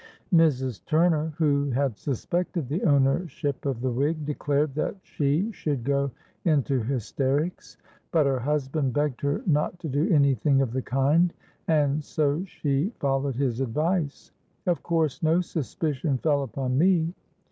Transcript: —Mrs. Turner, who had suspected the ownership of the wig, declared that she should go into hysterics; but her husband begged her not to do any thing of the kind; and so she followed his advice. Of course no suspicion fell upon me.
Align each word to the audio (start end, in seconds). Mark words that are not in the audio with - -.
—Mrs. 0.33 0.83
Turner, 0.85 1.31
who 1.37 1.69
had 1.69 1.95
suspected 1.95 2.67
the 2.67 2.81
ownership 2.85 3.67
of 3.67 3.81
the 3.81 3.91
wig, 3.91 4.25
declared 4.25 4.73
that 4.73 4.95
she 5.03 5.51
should 5.51 5.83
go 5.83 6.09
into 6.43 6.81
hysterics; 6.81 7.77
but 8.11 8.25
her 8.25 8.39
husband 8.39 8.93
begged 8.93 9.21
her 9.21 9.43
not 9.45 9.77
to 9.77 9.87
do 9.87 10.09
any 10.09 10.33
thing 10.33 10.59
of 10.59 10.73
the 10.73 10.81
kind; 10.81 11.35
and 11.67 12.03
so 12.03 12.43
she 12.45 12.91
followed 12.99 13.35
his 13.35 13.59
advice. 13.59 14.31
Of 14.65 14.81
course 14.81 15.21
no 15.21 15.39
suspicion 15.39 16.17
fell 16.17 16.41
upon 16.41 16.79
me. 16.79 17.13